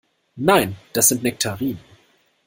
Nein, 0.37 0.77
das 0.93 1.09
sind 1.09 1.21
Nektarinen. 1.21 1.79